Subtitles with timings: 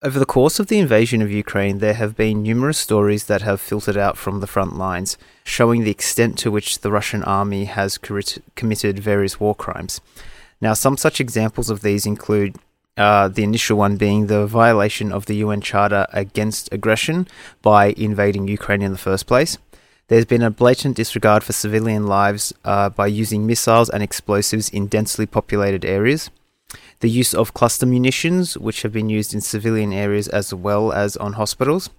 [0.00, 3.60] Over the course of the invasion of Ukraine, there have been numerous stories that have
[3.60, 7.98] filtered out from the front lines, showing the extent to which the Russian army has
[7.98, 10.00] committed various war crimes.
[10.60, 12.54] Now, some such examples of these include
[12.96, 17.26] uh, the initial one being the violation of the UN Charter against aggression
[17.60, 19.58] by invading Ukraine in the first place.
[20.06, 24.86] There's been a blatant disregard for civilian lives uh, by using missiles and explosives in
[24.86, 26.30] densely populated areas
[27.00, 31.16] the use of cluster munitions, which have been used in civilian areas as well as
[31.16, 31.90] on hospitals,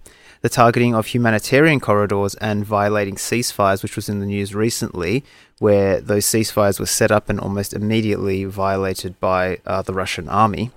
[0.42, 5.24] the targeting of humanitarian corridors, and violating ceasefires, which was in the news recently,
[5.58, 10.70] where those ceasefires were set up and almost immediately violated by uh, the Russian army.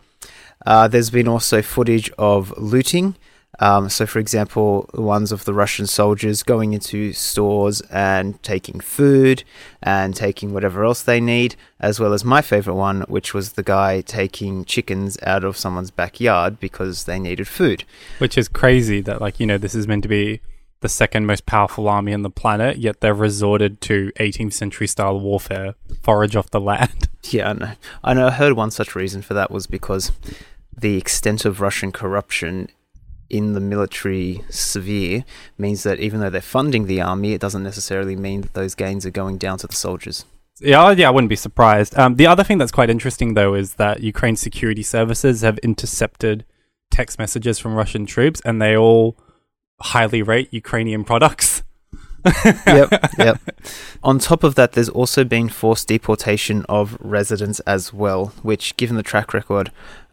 [0.66, 3.16] Uh, there's been also footage of looting
[3.60, 8.80] um, so, for example, the ones of the Russian soldiers going into stores and taking
[8.80, 9.44] food
[9.82, 13.64] and taking whatever else they need, as well as my favorite one, which was the
[13.64, 17.84] guy taking chickens out of someone's backyard because they needed food.
[18.18, 20.42] Which is crazy that, like, you know, this is meant to be
[20.80, 25.20] the second most powerful army on the planet, yet they've resorted to 18th century style
[25.20, 27.10] warfare, forage off the land.
[27.30, 27.72] Yeah, I know.
[28.04, 28.28] I know.
[28.28, 30.12] I heard one such reason for that was because
[30.78, 32.68] the extent of Russian corruption
[33.30, 35.24] in the military sphere
[35.58, 39.06] means that even though they're funding the army, it doesn't necessarily mean that those gains
[39.06, 40.26] are going down to the soldiers.
[40.60, 41.98] Yeah, yeah, I wouldn't be surprised.
[41.98, 46.46] Um, the other thing that's quite interesting, though, is that Ukraine's security services have intercepted
[46.92, 49.18] text messages from Russian troops, and they all
[49.82, 51.64] highly rate Ukrainian products.
[52.26, 53.40] yep, yep.
[54.04, 58.96] On top of that, there's also been forced deportation of residents as well, which, given
[58.96, 59.72] the track record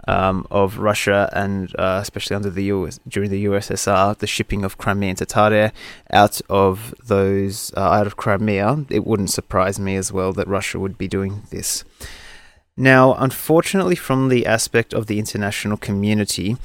[0.08, 4.78] um, of Russia and uh, especially under the US during the USSR, the shipping of
[4.78, 5.72] Crimean Tatar
[6.12, 10.78] out of those uh, out of Crimea, it wouldn't surprise me as well that Russia
[10.78, 11.84] would be doing this.
[12.76, 16.56] Now, unfortunately, from the aspect of the international community,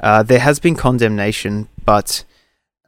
[0.00, 2.24] uh, there has been condemnation, but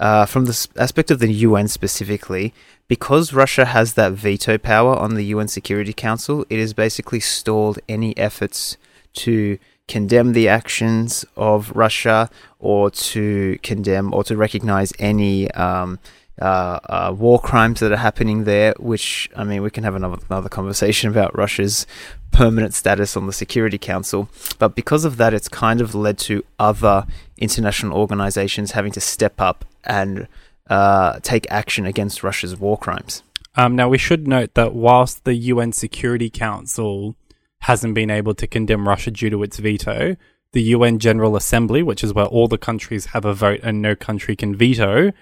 [0.00, 2.52] uh, from the aspect of the UN specifically,
[2.88, 7.78] because Russia has that veto power on the UN Security Council, it has basically stalled
[7.88, 8.76] any efforts
[9.14, 15.98] to condemn the actions of Russia or to condemn or to recognize any um,
[16.40, 18.74] uh, uh, war crimes that are happening there.
[18.78, 21.86] Which I mean, we can have another another conversation about Russia's
[22.32, 24.28] permanent status on the Security Council.
[24.58, 27.06] But because of that, it's kind of led to other
[27.38, 30.28] international organizations having to step up and
[30.68, 33.22] uh, take action against Russia's war crimes.
[33.56, 37.16] Um, now, we should note that whilst the UN Security Council
[37.64, 40.16] hasn't been able to condemn Russia due to its veto.
[40.52, 43.96] The UN General Assembly, which is where all the countries have a vote and no
[43.96, 45.12] country can veto,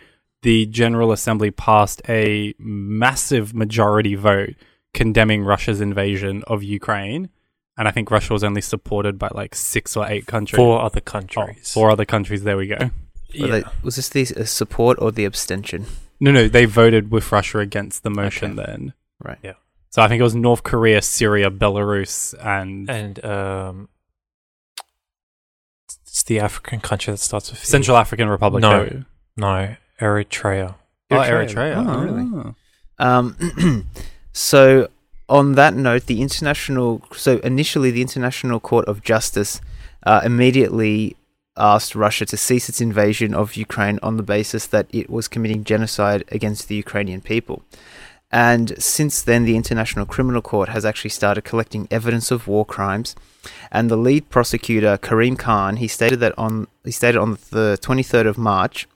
[0.43, 4.55] the General Assembly passed a massive majority vote
[4.93, 7.31] condemning Russia's invasion of Ukraine.
[7.79, 10.57] And I think Russia was only supported by like six or eight countries.
[10.59, 11.71] Four other countries.
[11.71, 12.43] Oh, four other countries.
[12.43, 12.91] There we go.
[13.35, 13.47] Yeah.
[13.47, 15.87] They, was this the uh, support or the abstention?
[16.21, 18.67] No, no, they voted with Russia against the motion okay.
[18.67, 18.93] then.
[19.23, 19.39] Right.
[19.43, 19.55] Yeah.
[19.91, 23.89] So I think it was North Korea, Syria, Belarus, and and um,
[26.07, 28.63] it's the African country that starts with Central African Republic.
[28.63, 29.05] No,
[29.37, 30.77] no, Eritrea.
[31.11, 31.77] Oh, Eritrea.
[31.77, 32.55] Oh, oh really?
[32.99, 33.87] Um,
[34.33, 34.89] so
[35.29, 37.03] on that note, the international.
[37.13, 39.61] So initially, the International Court of Justice
[40.05, 41.17] uh, immediately
[41.57, 45.65] asked Russia to cease its invasion of Ukraine on the basis that it was committing
[45.65, 47.63] genocide against the Ukrainian people.
[48.31, 53.15] And since then, the International Criminal Court has actually started collecting evidence of war crimes.
[53.71, 58.27] And the lead prosecutor, Karim Khan, he stated that on he stated on the 23rd
[58.27, 58.89] of March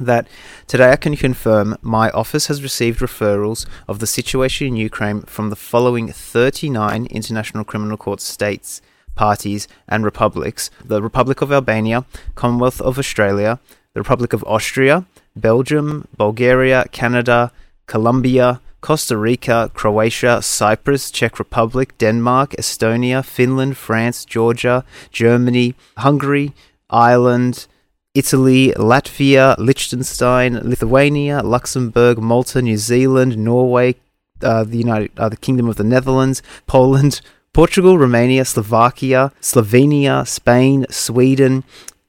[0.00, 0.26] that
[0.66, 5.50] today I can confirm my office has received referrals of the situation in Ukraine from
[5.50, 8.82] the following 39 International Criminal Court states,
[9.14, 12.04] parties, and republics: the Republic of Albania,
[12.34, 13.58] Commonwealth of Australia,
[13.94, 17.52] the Republic of Austria, Belgium, Bulgaria, Canada,
[17.86, 26.52] Colombia, Costa Rica, Croatia, Cyprus, Czech Republic, Denmark, Estonia, Finland, France, Georgia, Germany, Hungary,
[26.90, 27.66] Ireland,
[28.14, 33.96] Italy, Latvia, Liechtenstein, Lithuania, Luxembourg, Malta, New Zealand, Norway,
[34.42, 37.20] uh, the United, uh, the Kingdom of the Netherlands, Poland,
[37.54, 41.62] Portugal, Romania, Slovakia, Slovenia, Spain, Sweden,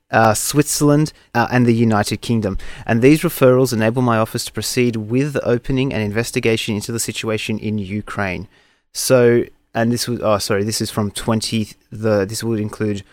[0.10, 2.58] uh, Switzerland, uh, and the United Kingdom.
[2.88, 7.00] And these referrals enable my office to proceed with the opening and investigation into the
[7.00, 8.48] situation in Ukraine.
[8.92, 9.44] So,
[9.76, 13.04] and this was, oh, sorry, this is from 20, the, this would include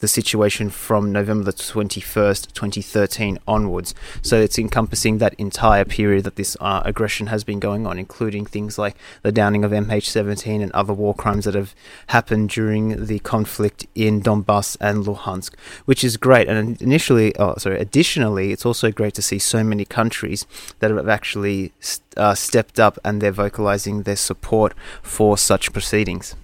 [0.00, 3.94] the situation from November the 21st, 2013 onwards.
[4.22, 8.44] So it's encompassing that entire period that this uh, aggression has been going on, including
[8.46, 11.74] things like the downing of MH17 and other war crimes that have
[12.08, 15.54] happened during the conflict in Donbass and Luhansk,
[15.84, 16.48] which is great.
[16.48, 20.46] And initially, oh, sorry, additionally, it's also great to see so many countries
[20.80, 21.72] that have actually
[22.16, 26.34] uh, stepped up and they're vocalizing their support for such proceedings.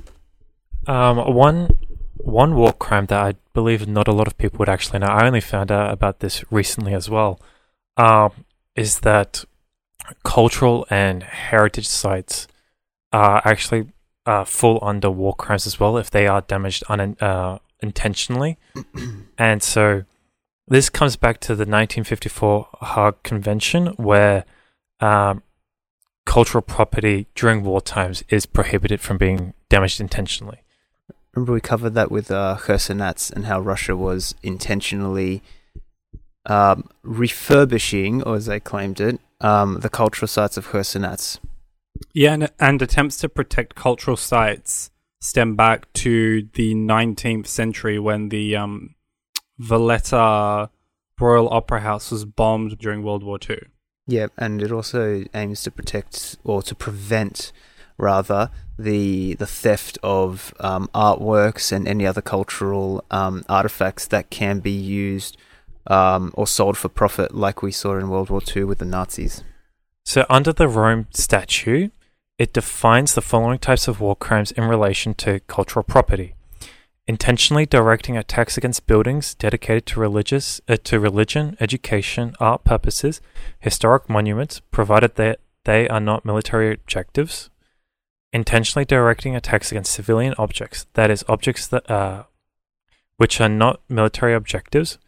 [0.86, 1.68] Um, one
[2.18, 5.06] one war crime that I believe not a lot of people would actually know.
[5.06, 7.40] I only found out about this recently as well.
[7.96, 8.32] Um,
[8.74, 9.44] is that
[10.24, 12.46] cultural and heritage sites
[13.12, 13.88] are actually
[14.26, 18.58] uh, fall under war crimes as well if they are damaged un- uh, intentionally.
[19.38, 20.04] and so
[20.68, 24.44] this comes back to the 1954 Hague Convention, where
[25.00, 25.42] um,
[26.24, 30.58] cultural property during war times is prohibited from being damaged intentionally.
[31.36, 35.42] Remember we covered that with uh, and how Russia was intentionally
[36.46, 41.38] um, refurbishing, or as they claimed it, um, the cultural sites of Khersonets.
[42.14, 44.90] Yeah, and, and attempts to protect cultural sites
[45.20, 48.94] stem back to the 19th century when the um,
[49.58, 50.70] Valletta
[51.20, 53.60] Royal Opera House was bombed during World War II.
[54.06, 57.52] Yeah, and it also aims to protect or to prevent
[57.98, 64.60] rather the the theft of um, artworks and any other cultural um, artifacts that can
[64.60, 65.36] be used
[65.86, 69.44] um, or sold for profit, like we saw in World War II with the Nazis.
[70.04, 71.92] So, under the Rome Statute,
[72.38, 76.34] it defines the following types of war crimes in relation to cultural property:
[77.06, 83.20] intentionally directing attacks against buildings dedicated to religious uh, to religion, education, art purposes,
[83.58, 87.50] historic monuments, provided that they are not military objectives
[88.36, 92.24] intentionally directing attacks against civilian objects, that is, objects that uh,
[93.16, 94.98] which are not military objectives,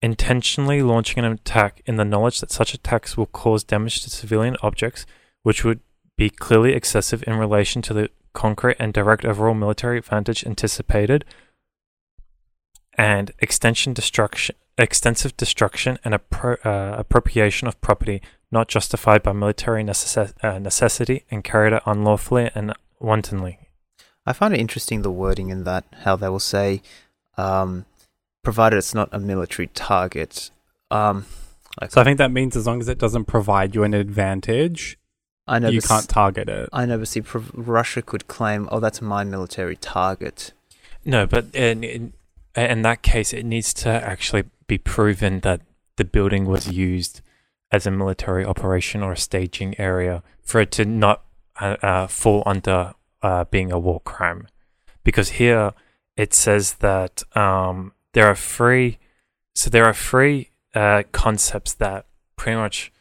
[0.00, 4.56] intentionally launching an attack in the knowledge that such attacks will cause damage to civilian
[4.62, 5.06] objects,
[5.42, 5.80] which would
[6.16, 11.24] be clearly excessive in relation to the concrete and direct overall military advantage anticipated,
[12.96, 19.84] and extension destruction, extensive destruction and appro- uh, appropriation of property not justified by military
[19.84, 23.58] necess- uh, necessity and carried out unlawfully and wantonly.
[24.26, 26.82] I find it interesting the wording in that, how they will say,
[27.36, 27.86] um,
[28.42, 30.50] provided it's not a military target.
[30.90, 31.26] Um,
[31.80, 34.98] like, so I think that means as long as it doesn't provide you an advantage,
[35.46, 36.68] I know you can't target it.
[36.72, 37.22] I know, but see,
[37.54, 40.52] Russia could claim, "Oh, that's my military target."
[41.04, 42.12] No, but in, in
[42.54, 45.62] in that case, it needs to actually be proven that
[45.96, 47.22] the building was used
[47.70, 51.24] as a military operation or a staging area for it to not
[51.60, 54.46] uh, uh, fall under uh, being a war crime.
[55.04, 55.72] Because here
[56.16, 58.98] it says that um, there are three,
[59.54, 62.06] so there are three uh, concepts that
[62.36, 62.92] pretty much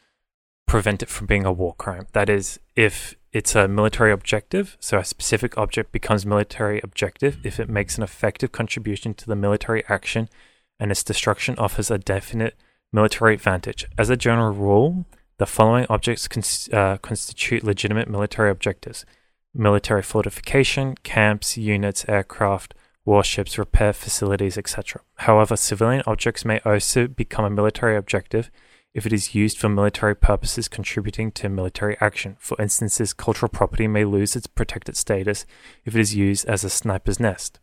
[0.65, 2.07] prevent it from being a war crime.
[2.11, 7.59] That is, if it's a military objective, so a specific object becomes military objective if
[7.59, 10.27] it makes an effective contribution to the military action
[10.79, 12.55] and its destruction offers a definite
[12.93, 13.85] Military advantage.
[13.97, 15.05] As a general rule,
[15.37, 19.05] the following objects cons- uh, constitute legitimate military objectives
[19.53, 22.75] military fortification, camps, units, aircraft,
[23.05, 25.01] warships, repair facilities, etc.
[25.15, 28.51] However, civilian objects may also become a military objective
[28.93, 32.35] if it is used for military purposes contributing to military action.
[32.39, 35.45] For instances, cultural property may lose its protected status
[35.85, 37.59] if it is used as a sniper's nest.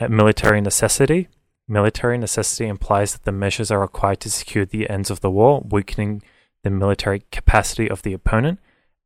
[0.00, 1.28] At military necessity,
[1.68, 5.64] Military necessity implies that the measures are required to secure the ends of the war,
[5.68, 6.22] weakening
[6.62, 8.58] the military capacity of the opponent,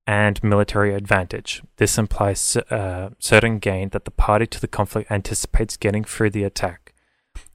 [0.07, 1.63] and military advantage.
[1.77, 6.45] This implies uh, certain gain that the party to the conflict anticipates getting through the
[6.45, 6.95] attack.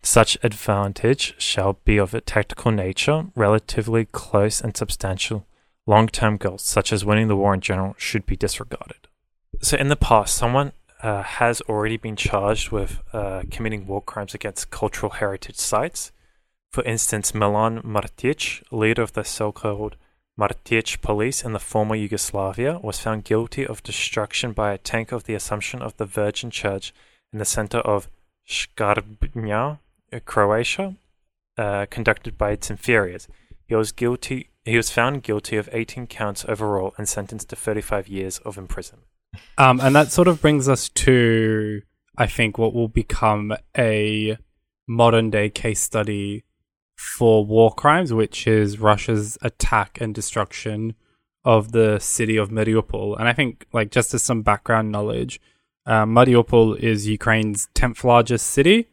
[0.03, 5.45] Such advantage shall be of a tactical nature, relatively close and substantial.
[5.87, 9.07] Long term goals, such as winning the war in general, should be disregarded.
[9.61, 14.33] So, in the past, someone uh, has already been charged with uh, committing war crimes
[14.33, 16.11] against cultural heritage sites.
[16.71, 19.95] For instance, Milan Martic, leader of the so called
[20.39, 25.25] Martic police in the former Yugoslavia, was found guilty of destruction by a tank of
[25.25, 26.93] the Assumption of the Virgin Church
[27.33, 28.07] in the center of
[28.47, 29.79] Škabrnja,
[30.25, 30.95] Croatia,
[31.57, 33.27] uh, conducted by its inferiors.
[33.67, 34.49] He was guilty.
[34.65, 39.07] He was found guilty of 18 counts overall and sentenced to 35 years of imprisonment.
[39.57, 41.81] Um, and that sort of brings us to,
[42.17, 44.37] I think, what will become a
[44.87, 46.43] modern day case study
[46.95, 50.95] for war crimes, which is Russia's attack and destruction
[51.43, 53.17] of the city of Mariupol.
[53.17, 55.39] And I think, like, just as some background knowledge,
[55.85, 58.87] uh, Mariupol is Ukraine's 10th largest city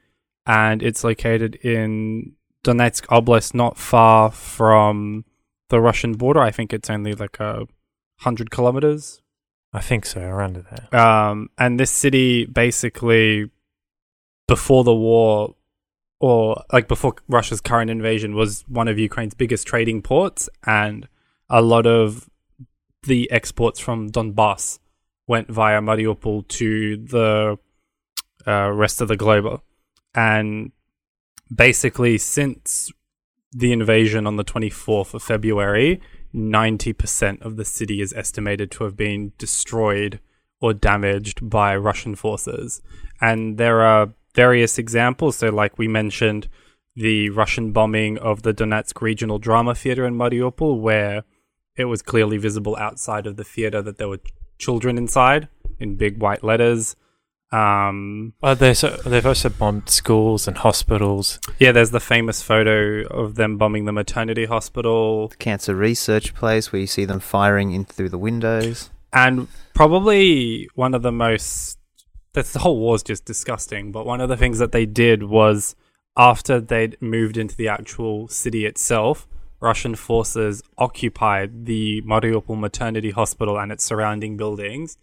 [0.47, 2.33] and it's located in
[2.65, 5.25] Donetsk Oblast, not far from
[5.69, 6.41] the Russian border.
[6.41, 7.67] I think it's only like a
[8.21, 9.21] hundred kilometers.
[9.73, 11.01] I think so, around there.
[11.01, 13.51] Um, and this city basically,
[14.47, 15.55] before the war,
[16.21, 21.07] or like before Russia's current invasion, was one of Ukraine's biggest trading ports, and
[21.51, 22.29] a lot of
[23.03, 24.79] the exports from Donbass
[25.27, 27.59] went via Mariupol to the
[28.47, 29.61] uh, rest of the globe.
[30.15, 30.73] And
[31.55, 32.91] basically, since
[33.53, 36.01] the invasion on the 24th of February,
[36.35, 40.21] 90% of the city is estimated to have been destroyed
[40.61, 42.83] or damaged by Russian forces.
[43.21, 45.37] And there are various examples.
[45.37, 46.49] So, like we mentioned,
[46.95, 51.25] the Russian bombing of the Donetsk Regional Drama Theatre in Mariupol, where
[51.77, 54.21] it was clearly visible outside of the theatre that there were
[54.59, 56.97] children inside in big white letters.
[57.51, 61.41] Um, there's a, they've also bombed schools and hospitals.
[61.59, 65.29] yeah, there's the famous photo of them bombing the maternity hospital.
[65.29, 68.91] The cancer research place where you see them firing in through the windows.
[69.13, 71.79] And probably one of the most
[72.35, 75.75] that's the whole war's just disgusting, but one of the things that they did was
[76.17, 79.27] after they'd moved into the actual city itself,
[79.61, 84.99] Russian forces occupied the Mariupol maternity hospital and its surrounding buildings,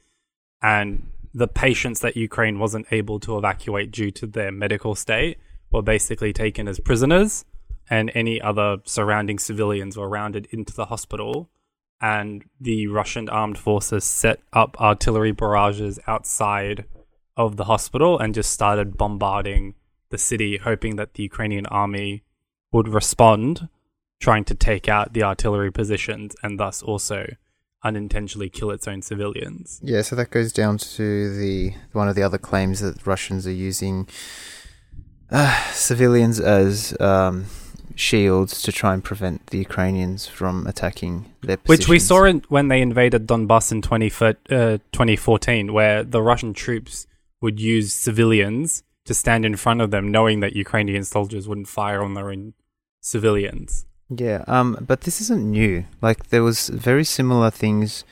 [0.61, 5.37] and the patients that Ukraine wasn't able to evacuate due to their medical state
[5.69, 7.43] were basically taken as prisoners,
[7.89, 11.49] and any other surrounding civilians were rounded into the hospital.
[11.99, 16.85] And the Russian armed forces set up artillery barrages outside
[17.35, 19.75] of the hospital and just started bombarding
[20.11, 22.23] the city, hoping that the Ukrainian army
[22.71, 23.67] would respond,
[24.21, 27.27] trying to take out the artillery positions and thus also
[27.85, 29.79] unintentionally kill its own civilians.
[29.81, 33.51] Yeah, so that goes down to the one of the other claims that Russians are
[33.51, 34.07] using
[35.29, 37.45] uh, civilians as um,
[37.95, 41.87] shields to try and prevent the Ukrainians from attacking their positions.
[41.87, 44.31] Which we saw in, when they invaded Donbass in 20, uh,
[44.91, 47.07] 2014, where the Russian troops
[47.39, 52.01] would use civilians to stand in front of them, knowing that Ukrainian soldiers wouldn't fire
[52.01, 52.55] on their own
[53.01, 53.85] civilians.
[54.09, 55.85] Yeah, um, but this isn't new.
[56.01, 58.03] Like there was very similar things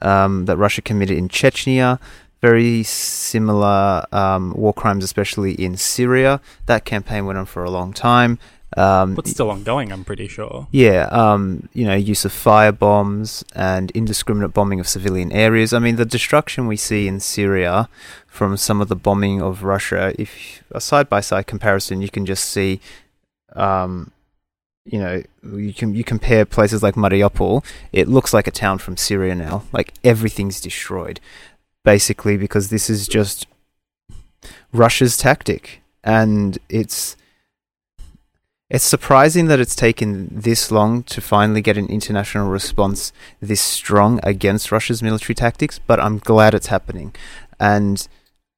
[0.00, 1.98] um, that Russia committed in Chechnya.
[2.40, 6.40] Very similar um, war crimes, especially in Syria.
[6.66, 8.38] That campaign went on for a long time.
[8.76, 10.68] Um, But still ongoing, I'm pretty sure.
[10.70, 15.72] yeah, um, you know, use of fire bombs and indiscriminate bombing of civilian areas.
[15.72, 17.88] I mean, the destruction we see in Syria
[18.26, 22.24] from some of the bombing of Russia, if a side by side comparison, you can
[22.24, 22.80] just see,
[23.54, 24.12] um,
[24.84, 27.64] you know, you can you compare places like Mariupol.
[27.92, 29.64] It looks like a town from Syria now.
[29.72, 31.20] Like everything's destroyed,
[31.84, 33.46] basically because this is just
[34.72, 37.16] Russia's tactic, and it's
[38.70, 44.20] it's surprising that it's taken this long to finally get an international response this strong
[44.22, 47.12] against Russia's military tactics, but I'm glad it's happening.
[47.58, 48.06] And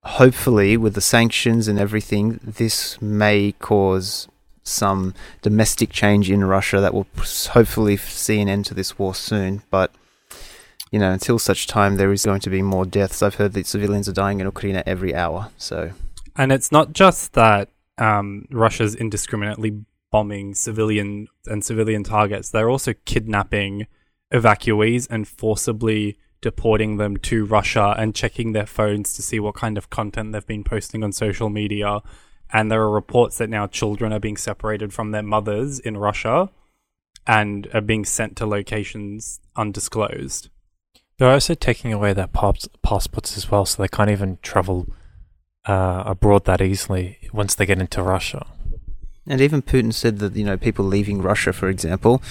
[0.05, 4.29] hopefully, with the sanctions and everything, this may cause
[4.63, 7.07] some domestic change in Russia that will
[7.51, 9.63] hopefully see an end to this war soon.
[9.71, 9.95] But,
[10.91, 13.23] you know, until such time, there is going to be more deaths.
[13.23, 15.51] I've heard that civilians are dying in Ukraine every hour.
[15.59, 15.93] So,
[16.37, 22.95] And it's not just that um, Russia's indiscriminately bombing civilian and civilian targets; they're also
[23.05, 23.87] kidnapping
[24.33, 29.79] evacuees and forcibly deporting them to Russia and checking their phones to see what kind
[29.79, 32.01] of content they've been posting on social media.
[32.53, 36.51] And there are reports that now children are being separated from their mothers in Russia
[37.27, 40.51] and are being sent to locations undisclosed.
[41.19, 44.87] They're also taking away their pass- passports as well, so they can't even travel
[45.67, 48.47] uh, abroad that easily once they get into Russia.
[49.27, 52.23] And even Putin said that you know people leaving Russia, for example,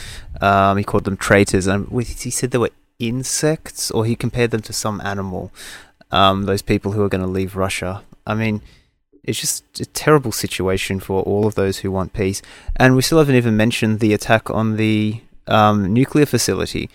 [0.42, 4.62] um, he called them traitors, and he said they were insects, or he compared them
[4.62, 5.52] to some animal.
[6.12, 8.04] Um, those people who are going to leave Russia.
[8.28, 8.62] I mean,
[9.24, 12.42] it's just a terrible situation for all of those who want peace.
[12.76, 16.90] And we still haven't even mentioned the attack on the um, nuclear facility,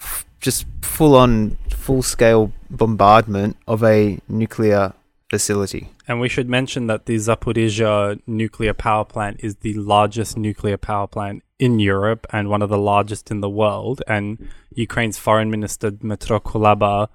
[0.00, 4.92] F- just full on, full scale bombardment of a nuclear
[5.30, 5.88] facility.
[6.08, 11.06] And we should mention that the Zaporizhia nuclear power plant is the largest nuclear power
[11.06, 14.02] plant in Europe and one of the largest in the world.
[14.06, 17.08] And Ukraine's foreign minister Dmytro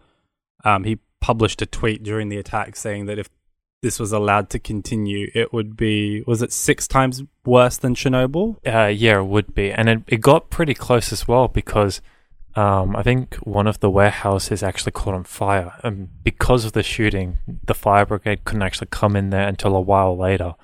[0.64, 3.30] um, he published a tweet during the attack saying that if
[3.86, 8.58] this was allowed to continue, it would be was it six times worse than Chernobyl?
[8.66, 12.02] Uh, yeah, it would be, and it, it got pretty close as well because
[12.56, 16.82] um, I think one of the warehouses actually caught on fire, and because of the
[16.82, 20.56] shooting, the fire brigade couldn't actually come in there until a while later.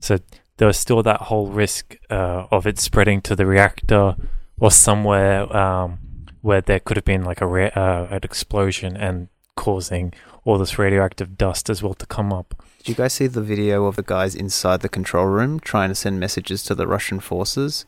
[0.00, 0.16] So
[0.56, 4.16] there was still that whole risk uh, of it spreading to the reactor
[4.58, 5.98] or somewhere um,
[6.40, 10.78] where there could have been like a re- uh, an explosion and causing all this
[10.78, 12.54] radioactive dust as well to come up.
[12.78, 15.94] Did you guys see the video of the guys inside the control room trying to
[15.94, 17.84] send messages to the Russian forces?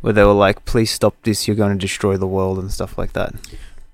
[0.00, 2.98] Where they were like, please stop this, you're going to destroy the world and stuff
[2.98, 3.34] like that.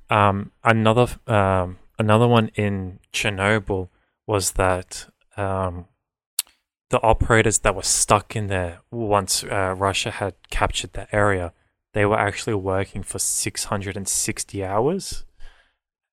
[0.09, 3.89] Um, another um, another one in Chernobyl
[4.27, 5.87] was that um,
[6.91, 11.53] the operators that were stuck in there once uh, Russia had captured that area,
[11.93, 15.25] they were actually working for 660 hours,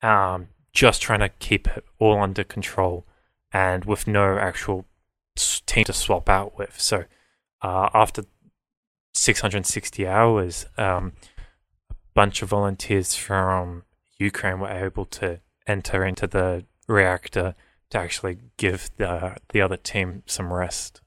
[0.02, 3.08] um, just trying to keep it all under control
[3.52, 4.86] and with no actual
[5.66, 6.80] team to swap out with.
[6.80, 7.06] So
[7.64, 8.26] uh, after
[9.14, 11.14] 660 hours, um,
[11.90, 13.84] a bunch of volunteers from
[14.20, 17.56] Ukraine were able to enter into the reactor
[17.90, 21.02] to actually give the the other team some rest.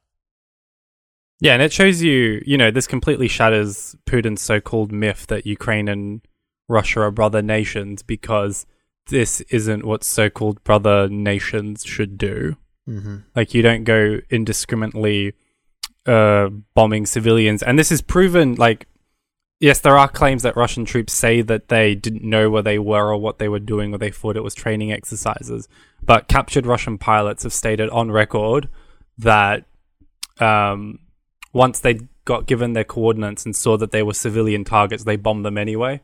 [1.41, 5.87] Yeah, and it shows you, you know, this completely shatters Putin's so-called myth that Ukraine
[5.87, 6.21] and
[6.69, 8.67] Russia are brother nations because
[9.09, 12.57] this isn't what so-called brother nations should do.
[12.89, 13.17] Mm-hmm.
[13.37, 15.35] Like you don't go indiscriminately
[16.07, 18.55] uh, bombing civilians, and this is proven.
[18.55, 18.87] Like,
[19.61, 23.13] yes, there are claims that Russian troops say that they didn't know where they were
[23.13, 25.69] or what they were doing, or they thought it was training exercises.
[26.03, 28.69] But captured Russian pilots have stated on record
[29.19, 29.65] that
[30.41, 31.01] um,
[31.53, 35.45] once they got given their coordinates and saw that they were civilian targets, they bombed
[35.45, 36.01] them anyway.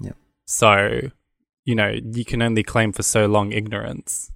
[0.00, 0.16] Yep.
[0.46, 1.10] So,
[1.64, 4.30] you know, you can only claim for so long ignorance.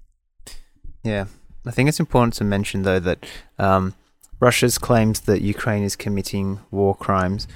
[1.03, 1.27] Yeah.
[1.65, 3.27] I think it's important to mention, though, that
[3.59, 3.95] um,
[4.39, 7.49] Russia's claims that Ukraine is committing war crimes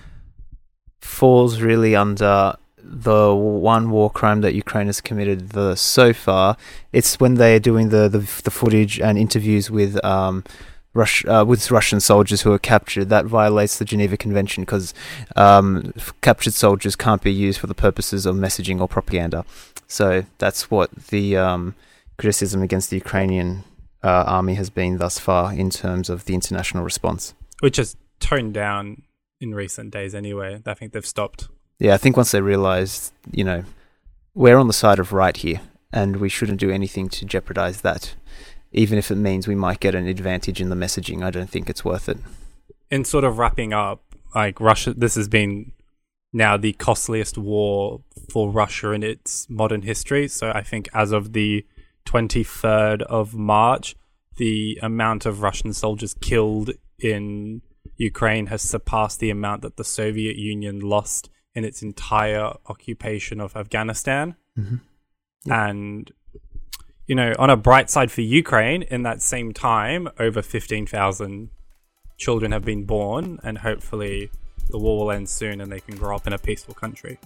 [1.01, 6.57] falls really under the one war crime that Ukraine has committed the so far.
[6.93, 10.45] It's when they are doing the, the, the footage and interviews with um,
[10.93, 13.11] Rush, uh, with Russian soldiers who are captured.
[13.11, 14.93] That violates the Geneva Convention because
[15.37, 19.45] um, captured soldiers can't be used for the purposes of messaging or propaganda.
[19.87, 21.75] So that's what the um,
[22.19, 23.65] criticism against the Ukrainian
[24.03, 27.35] uh, army has been thus far in terms of the international response.
[27.61, 29.03] Which has toned down
[29.41, 30.61] in recent days anyway.
[30.67, 31.49] I think they've stopped.
[31.79, 33.65] Yeah, I think once they realised, you know,
[34.35, 35.61] we're on the side of right here
[35.93, 38.15] and we shouldn't do anything to jeopardize that.
[38.73, 41.69] Even if it means we might get an advantage in the messaging, I don't think
[41.69, 42.19] it's worth it.
[42.91, 44.03] In sort of wrapping up,
[44.35, 45.73] like Russia, this has been
[46.33, 50.29] now the costliest war for Russia in its modern history.
[50.29, 51.67] So I think as of the
[52.07, 53.97] 23rd of March,
[54.37, 57.63] the amount of Russian soldiers killed in
[57.97, 63.57] Ukraine has surpassed the amount that the Soviet Union lost in its entire occupation of
[63.57, 64.37] Afghanistan.
[64.59, 65.53] Mm-hmm.
[65.53, 66.13] And,
[67.11, 71.51] you know, on a bright side for Ukraine, in that same time, over 15,000
[72.19, 74.31] children have been born, and hopefully
[74.69, 77.19] the war will end soon and they can grow up in a peaceful country.